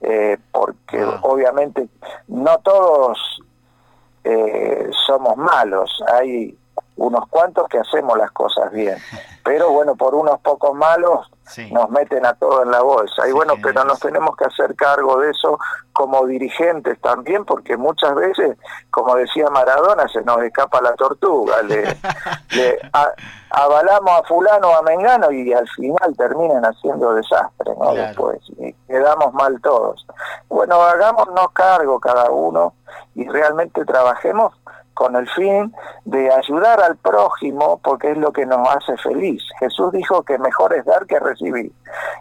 [0.00, 1.88] Eh, porque obviamente
[2.28, 3.42] no todos
[4.22, 6.56] eh, somos malos, hay
[6.96, 8.96] unos cuantos que hacemos las cosas bien,
[9.44, 11.30] pero bueno, por unos pocos malos
[11.70, 13.28] nos meten a todo en la bolsa.
[13.28, 15.58] Y bueno, pero nos tenemos que hacer cargo de eso
[15.92, 18.56] como dirigentes también, porque muchas veces,
[18.90, 21.84] como decía Maradona, se nos escapa la tortuga, le,
[22.50, 22.78] le
[23.50, 27.94] avalamos a fulano o a Mengano y al final terminan haciendo desastre, ¿no?
[27.94, 30.06] Después, y quedamos mal todos.
[30.48, 32.74] Bueno, hagámonos cargo cada uno
[33.14, 34.54] y realmente trabajemos
[34.94, 39.42] con el fin de ayudar al prójimo porque es lo que nos hace feliz.
[39.58, 41.72] Jesús dijo que mejor es dar que recibir.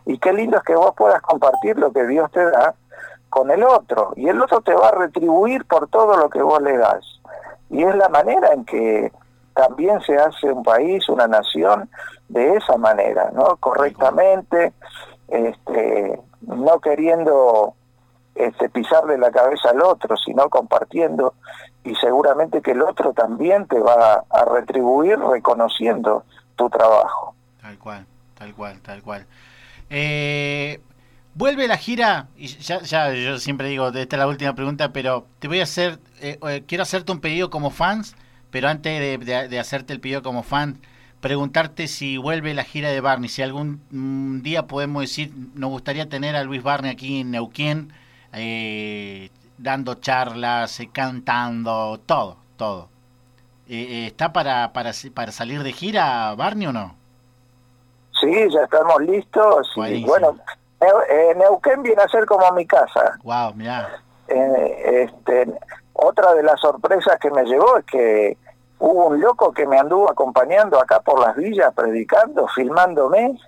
[0.06, 2.76] Y qué lindo es que vos puedas compartir lo que Dios te da
[3.30, 6.62] con el otro y el otro te va a retribuir por todo lo que vos
[6.62, 7.04] le das.
[7.70, 9.12] Y es la manera en que
[9.54, 11.90] también se hace un país, una nación
[12.30, 13.58] de esa manera, ¿no?
[13.58, 14.74] Correctamente,
[15.28, 17.76] este, no queriendo
[18.36, 21.36] este, pisarle la cabeza al otro, sino compartiendo
[21.84, 26.24] y seguramente que el otro también te va a retribuir reconociendo
[26.56, 27.36] tu trabajo.
[27.62, 29.26] Tal cual, tal cual, tal cual.
[29.90, 30.80] Eh,
[31.36, 35.26] vuelve la gira, y ya, ya yo siempre digo, esta es la última pregunta, pero
[35.40, 38.16] te voy a hacer, eh, eh, quiero hacerte un pedido como fans,
[38.50, 40.80] pero antes de, hacerte el pedido como fan,
[41.22, 46.08] preguntarte si vuelve la gira de Barney, si algún mm, día podemos decir, nos gustaría
[46.08, 47.94] tener a Luis Barney aquí en Neuquén,
[48.34, 52.90] eh, dando charlas, eh, cantando, todo, todo.
[53.68, 56.96] Eh, eh, ¿Está para, para, para salir de gira, Barney, o no?
[58.20, 59.72] Sí, ya estamos listos.
[59.88, 60.38] Y bueno,
[61.38, 63.18] Neuquén viene a ser como mi casa.
[63.24, 63.90] Wow, mira.
[64.28, 65.48] este,
[65.94, 68.38] otra de las sorpresas que me llegó es que
[68.80, 73.40] hubo un loco que me anduvo acompañando acá por las villas predicando, filmándome.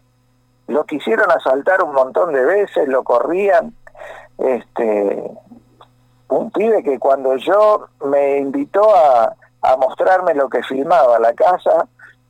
[0.67, 3.73] Lo quisieron asaltar un montón de veces, lo corrían.
[4.37, 5.31] Este,
[6.29, 9.35] un pibe que cuando yo me invitó a,
[9.79, 11.87] mostrarme lo que filmaba la casa,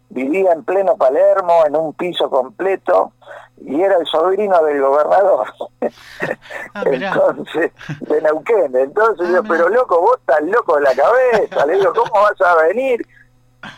[0.09, 3.11] vivía en pleno Palermo, en un piso completo,
[3.57, 5.47] y era el sobrino del gobernador.
[6.73, 8.75] Ah, Entonces, de Neuquén.
[8.75, 11.65] Entonces yo, ah, pero loco, vos estás loco de la cabeza.
[11.65, 13.05] Le digo, ¿cómo vas a venir?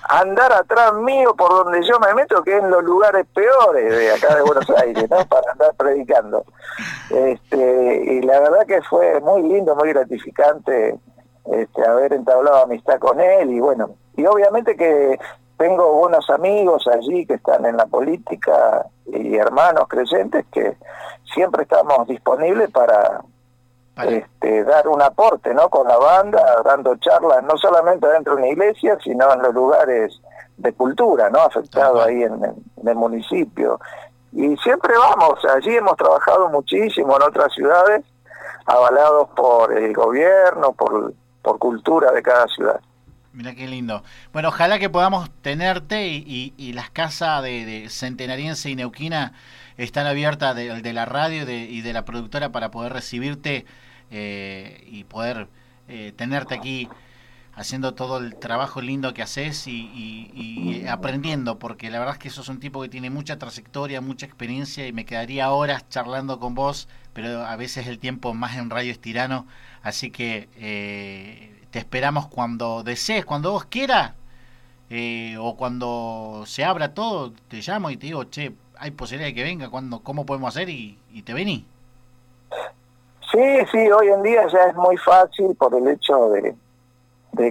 [0.09, 4.35] Andar atrás mío por donde yo me meto, que en los lugares peores de acá
[4.35, 5.25] de Buenos Aires, ¿no?
[5.25, 6.43] Para andar predicando.
[7.09, 10.99] Este, y la verdad que fue muy lindo, muy gratificante
[11.45, 15.17] este, haber entablado amistad con él y bueno, y obviamente que
[15.57, 20.75] tengo buenos amigos allí que están en la política y hermanos creyentes que
[21.33, 23.21] siempre estamos disponibles para,
[24.03, 25.69] este, dar un aporte ¿no?
[25.69, 30.19] con la banda, dando charlas no solamente dentro de una iglesia, sino en los lugares
[30.57, 31.39] de cultura, ¿no?
[31.39, 32.41] afectados ahí en,
[32.85, 33.79] el municipio.
[34.31, 38.03] Y siempre vamos, allí hemos trabajado muchísimo en otras ciudades,
[38.65, 42.79] avalados por el gobierno, por, por cultura de cada ciudad.
[43.33, 44.03] Mira qué lindo.
[44.33, 49.33] Bueno, ojalá que podamos tenerte y, las casas de, de, Centenariense y Neuquina
[49.77, 53.65] están abiertas de, la radio y de la productora para poder recibirte
[54.11, 55.47] eh, y poder
[55.87, 56.87] eh, tenerte aquí
[57.55, 62.49] haciendo todo el trabajo lindo que haces y, aprendiendo, porque la verdad es que sos
[62.49, 66.87] un tipo que tiene mucha trayectoria, mucha experiencia y me quedaría horas charlando con vos,
[67.13, 69.47] pero a veces el tiempo más en radio es tirano,
[69.81, 74.13] así que eh, te esperamos cuando desees, cuando vos quieras,
[75.39, 79.43] o cuando se abra todo, te llamo y te digo, che, hay posibilidad de que
[79.43, 80.69] venga, cuando, ¿cómo podemos hacer?
[80.69, 81.65] Y, y te vení.
[83.31, 86.55] Sí, sí, hoy en día ya es muy fácil por el hecho de,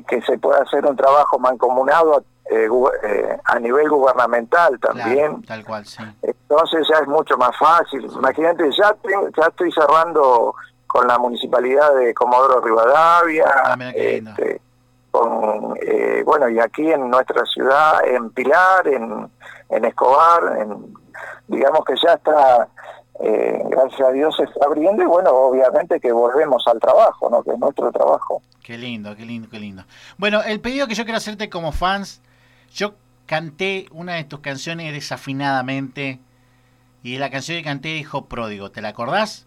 [0.05, 2.69] que se pueda hacer un trabajo mancomunado eh,
[3.03, 5.43] eh, a nivel gubernamental también.
[5.43, 6.03] tal cual, sí.
[6.23, 8.05] Entonces ya es mucho más fácil.
[8.05, 8.97] Imagínate, ya,
[9.37, 10.55] ya estoy cerrando
[10.87, 14.61] con la municipalidad de Comodoro Rivadavia, ah, este,
[15.11, 19.31] con, eh, bueno, y aquí en nuestra ciudad, en Pilar, en,
[19.69, 20.95] en Escobar, en,
[21.49, 22.69] digamos que ya está
[23.21, 27.43] eh, gracias a Dios se está abriendo y bueno, obviamente que volvemos al trabajo, ¿no?
[27.43, 28.43] Que es nuestro trabajo.
[28.63, 29.85] Qué lindo, qué lindo, qué lindo.
[30.19, 32.21] Bueno, el pedido que yo quiero hacerte como fans,
[32.73, 32.95] yo
[33.27, 36.21] canté una de tus canciones desafinadamente
[37.03, 39.46] y la canción que canté dijo Pródigo, ¿te la acordás?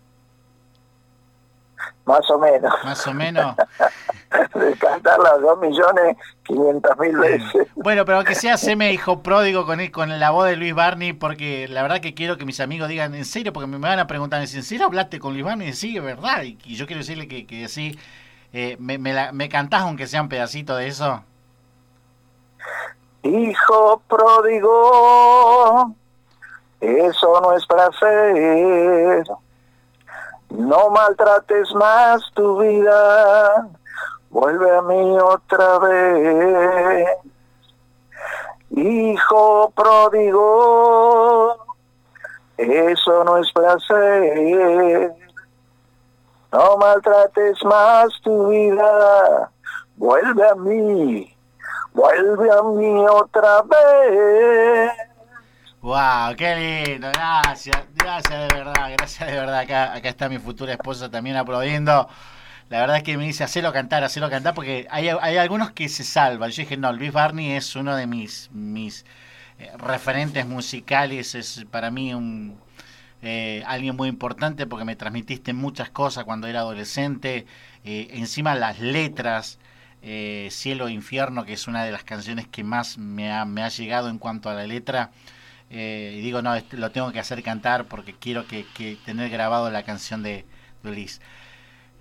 [2.05, 2.73] Más o menos.
[2.83, 3.55] Más o menos.
[4.55, 7.67] de cantarla dos millones quinientas mil veces.
[7.75, 11.13] Bueno, pero que sea se me hijo pródigo con, con la voz de Luis Barney,
[11.13, 14.07] porque la verdad que quiero que mis amigos digan en serio, porque me van a
[14.07, 15.73] preguntar, ¿en serio hablaste con Luis Barney?
[15.73, 16.43] Sí, es verdad.
[16.43, 17.97] Y, yo quiero decirle que, que sí,
[18.53, 21.23] eh, me, me, me cantás aunque sea un pedacito de eso.
[23.23, 25.93] Hijo pródigo,
[26.79, 29.23] eso no es para hacer
[30.49, 33.67] no maltrates más tu vida,
[34.29, 37.07] vuelve a mí otra vez.
[38.71, 41.57] Hijo pródigo,
[42.57, 45.13] eso no es placer.
[46.51, 49.51] No maltrates más tu vida,
[49.97, 51.35] vuelve a mí,
[51.93, 55.08] vuelve a mí otra vez.
[55.81, 59.59] Wow, qué lindo, gracias, gracias de verdad, gracias de verdad.
[59.59, 62.09] Acá, acá está mi futura esposa también aplaudiendo.
[62.67, 65.87] La verdad es que me dice, hacelo cantar, hacelo cantar, porque hay, hay algunos que
[65.87, 66.51] se salvan.
[66.51, 69.05] Yo dije, no, Luis Barney es uno de mis, mis
[69.57, 72.59] eh, referentes musicales, es para mí un
[73.21, 77.45] eh, alguien muy importante porque me transmitiste muchas cosas cuando era adolescente.
[77.85, 79.59] Eh, encima las letras,
[80.01, 83.69] Cielo e Infierno, que es una de las canciones que más me ha, me ha
[83.69, 85.11] llegado en cuanto a la letra.
[85.69, 88.65] Eh, y digo, no, este, lo tengo que hacer cantar porque quiero que,
[89.05, 90.45] tener grabado la canción de,
[90.83, 91.21] Luis.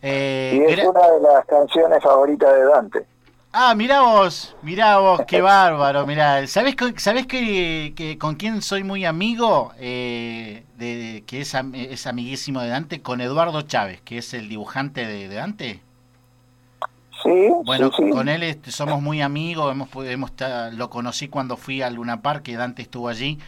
[0.01, 3.07] Eh, y es una de las canciones favoritas de Dante.
[3.53, 6.47] Ah, mirá vos, mirá vos, qué bárbaro, mirá.
[6.47, 9.73] ¿Sabés, sabés que, con quién soy muy amigo?
[9.79, 15.07] Eh, de, que es, es, amiguísimo de Dante, con Eduardo Chávez, que es el dibujante
[15.07, 15.81] de, Dante.
[17.29, 20.33] Sí, bueno, con él este, somos muy amigos, hemos, hemos,
[20.72, 23.39] lo conocí cuando fui al Luna Park, que Dante estuvo allí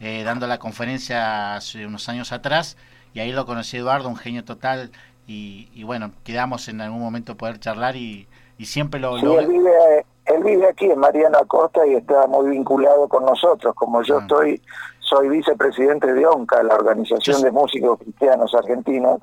[0.00, 2.76] eh, dando la conferencia hace unos años atrás
[3.14, 4.90] y ahí lo conocí Eduardo, un genio total
[5.26, 8.26] y, bueno, quedamos en algún momento poder charlar y,
[8.64, 9.16] siempre lo...
[9.16, 14.02] Él, vive, él vive aquí en Mariana Costa y está muy vinculado con nosotros, como
[14.02, 14.22] yo ah.
[14.22, 14.60] estoy,
[14.98, 19.20] soy vicepresidente de ONCA, la Organización de Músicos Cristianos Argentinos,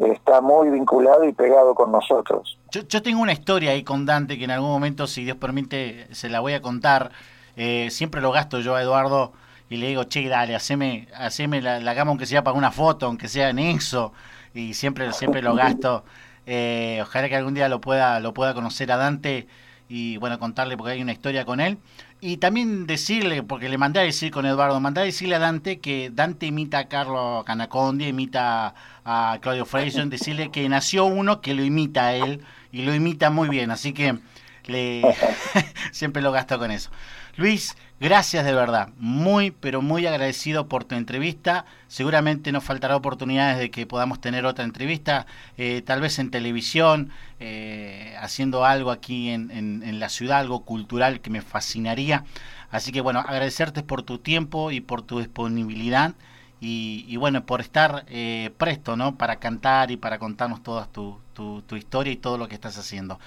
[0.00, 2.58] está muy vinculado y pegado con nosotros.
[2.70, 6.06] Yo, yo tengo una historia ahí con Dante que en algún momento, si Dios permite,
[6.14, 7.10] se la voy a contar.
[7.56, 9.32] Eh, siempre lo gasto yo a Eduardo
[9.68, 13.06] y le digo, che, dale, haceme, haceme la, la gama aunque sea para una foto,
[13.06, 14.12] aunque sea en eso,
[14.54, 16.04] y siempre, siempre lo gasto.
[16.46, 19.46] Eh, ojalá que algún día lo pueda, lo pueda conocer a Dante
[19.88, 21.78] y bueno, contarle porque hay una historia con él.
[22.20, 25.78] Y también decirle, porque le mandé a decir con Eduardo, mandé a decirle a Dante
[25.78, 31.54] que Dante imita a Carlos Canacondi, imita a Claudio Freyson, decirle que nació uno que
[31.54, 32.42] lo imita a él
[32.72, 34.18] y lo imita muy bien, así que
[34.66, 35.02] le
[35.92, 36.90] siempre lo gasto con eso.
[37.38, 38.88] Luis, gracias de verdad.
[38.98, 41.66] Muy, pero muy agradecido por tu entrevista.
[41.86, 45.24] Seguramente nos faltará oportunidades de que podamos tener otra entrevista,
[45.56, 51.30] eh, tal vez en televisión, eh, haciendo algo aquí en, la ciudad, algo cultural que
[51.30, 52.24] me fascinaría.
[52.72, 56.14] Así que bueno, agradecerte por tu tiempo y por tu disponibilidad.
[56.60, 59.14] Y, bueno, por estar eh, presto, ¿no?
[59.14, 63.20] Para cantar y para contarnos toda tu, tu historia y todo lo que estás haciendo.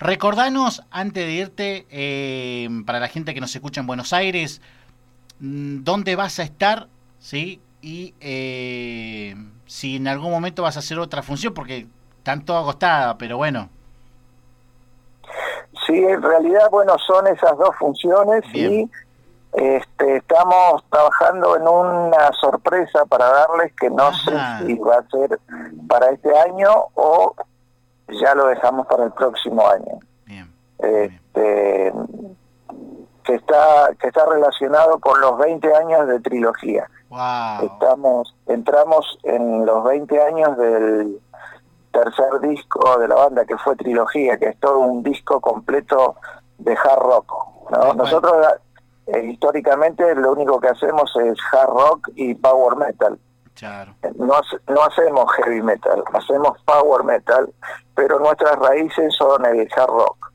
[0.00, 4.62] Recordanos, antes de irte, eh, para la gente que nos escucha en Buenos Aires,
[5.40, 6.88] mm, dónde vas a estar,
[7.18, 7.60] ¿sí?
[7.82, 9.36] Y eh,
[9.66, 11.86] si en algún momento vas a hacer otra función, porque
[12.22, 13.68] tanto agostada, pero bueno.
[15.86, 18.90] Sí, en realidad, bueno, son esas dos funciones y
[19.52, 24.32] este, estamos trabajando en una sorpresa para darles que no sé
[24.64, 25.38] si va a ser
[25.86, 27.34] para este año o
[28.20, 29.98] ya lo dejamos para el próximo año.
[30.78, 31.92] Este,
[33.22, 36.88] que está que está relacionado con los 20 años de trilogía.
[37.62, 41.20] Estamos entramos en los 20 años del
[41.92, 46.16] tercer disco de la banda que fue trilogía, que es todo un disco completo
[46.58, 47.32] de hard rock.
[47.96, 48.46] Nosotros
[49.06, 53.18] eh, históricamente lo único que hacemos es hard rock y power metal.
[54.16, 57.52] No, no hacemos heavy metal, hacemos power metal,
[58.00, 60.32] pero nuestras raíces son el hard rock.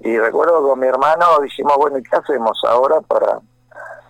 [0.00, 3.40] Y recuerdo con mi hermano dijimos, bueno, ¿y qué hacemos ahora para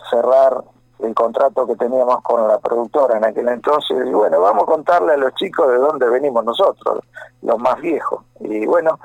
[0.09, 0.63] cerrar
[1.01, 3.99] el contrato que teníamos con la productora en aquel entonces?
[4.07, 7.01] Y bueno, vamos a contarle a los chicos de dónde venimos nosotros,
[7.43, 8.23] los más viejos.
[8.39, 9.01] Y bueno,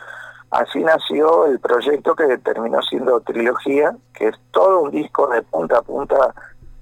[0.51, 5.79] así nació el proyecto que terminó siendo Trilogía, que es todo un disco de punta
[5.79, 6.35] a punta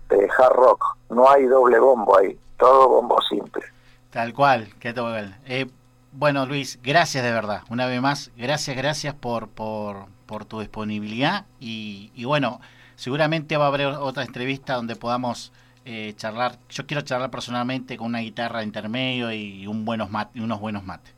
[0.10, 0.84] de hard rock.
[1.10, 3.64] No hay doble bombo ahí todo bombo simple.
[4.12, 5.68] Tal cual, que todo eh,
[6.18, 7.62] bueno, Luis, gracias de verdad.
[7.70, 9.96] Una vez más, gracias, gracias por, por,
[10.48, 11.46] tu disponibilidad.
[11.60, 12.60] Y, bueno,
[12.96, 15.54] seguramente va a haber otra entrevista donde podamos
[15.86, 16.54] eh, charlar.
[16.70, 21.14] Yo quiero charlar personalmente con una guitarra intermedio y un buenos mate, unos buenos mates.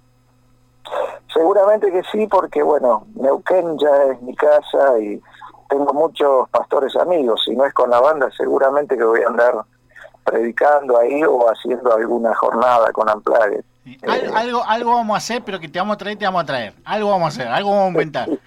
[1.34, 5.22] Seguramente que sí, porque bueno, Neuquén ya es mi casa y
[5.70, 7.42] tengo muchos pastores amigos.
[7.46, 9.64] Si no es con la banda, seguramente que voy a andar
[10.26, 13.64] predicando ahí o haciendo alguna jornada con Amplague.
[14.02, 14.32] Eh.
[14.36, 16.74] Algo, algo vamos a hacer, pero que te vamos a traer, te vamos a traer.
[16.84, 18.30] Algo vamos a hacer, algo vamos a inventar.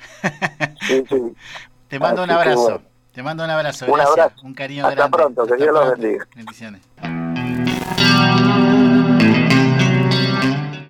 [1.88, 2.82] Te mando un abrazo.
[3.12, 3.86] Te mando un abrazo.
[3.86, 4.18] Un gracias.
[4.18, 4.47] abrazo.
[4.47, 5.16] Un cariño Hasta grande.
[5.18, 6.26] Pronto, Hasta que Dios los bendiga.
[6.34, 6.80] Bendiciones.